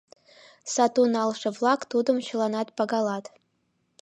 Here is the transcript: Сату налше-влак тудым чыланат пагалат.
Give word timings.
Сату 0.73 1.01
налше-влак 1.13 1.81
тудым 1.91 2.17
чыланат 2.27 2.67
пагалат. 2.77 3.25